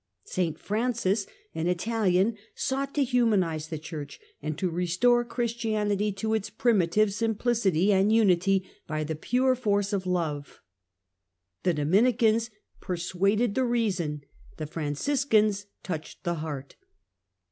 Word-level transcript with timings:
St 0.25 0.57
Francis, 0.59 1.27
an 1.53 1.67
Italian, 1.67 2.35
sought 2.55 2.95
to 2.95 3.03
humanize 3.03 3.67
the 3.67 3.77
Church, 3.77 4.19
and 4.41 4.57
to 4.57 4.67
restore 4.67 5.23
Christianity 5.23 6.11
to 6.13 6.33
its 6.33 6.49
primitive 6.49 7.13
simplicity 7.13 7.93
and 7.93 8.11
unity 8.11 8.67
by 8.87 9.03
the 9.03 9.13
pure 9.13 9.53
force 9.53 9.93
of 9.93 10.07
love. 10.07 10.59
The 11.61 11.75
Dominicans 11.75 12.49
persuaded 12.81 13.53
the 13.53 13.63
reason, 13.63 14.23
the 14.57 14.65
Franciscans 14.65 15.67
touched 15.83 16.23
the 16.23 16.33
heart. 16.41 16.77